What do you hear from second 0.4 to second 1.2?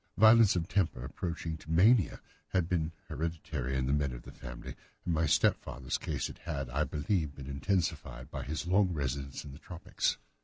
of temper